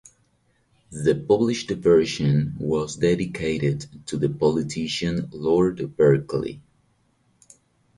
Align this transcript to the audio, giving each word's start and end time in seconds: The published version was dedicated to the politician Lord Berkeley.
The 0.89 1.13
published 1.13 1.69
version 1.69 2.55
was 2.57 2.95
dedicated 2.95 3.85
to 4.07 4.17
the 4.17 4.29
politician 4.29 5.29
Lord 5.31 5.95
Berkeley. 5.95 6.59